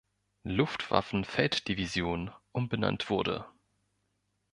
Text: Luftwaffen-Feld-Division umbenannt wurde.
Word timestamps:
Luftwaffen-Feld-Division 0.45 2.31
umbenannt 2.53 3.11
wurde. 3.11 3.45